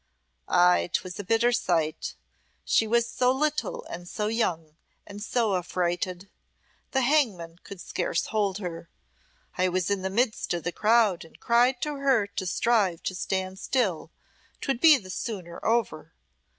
[0.47, 2.15] Aye, 'twas a bitter sight!
[2.65, 6.27] She was so little and so young, and so affrighted.
[6.89, 8.89] The hangman could scarce hold her.
[9.59, 13.13] I was i' the midst o' the crowd and cried to her to strive to
[13.13, 14.09] stand still,
[14.59, 16.13] 'twould be the sooner over.